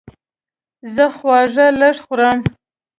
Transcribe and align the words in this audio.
زه 0.95 1.05
خواږه 1.15 1.67
لږ 1.79 1.95
خورم. 2.05 2.39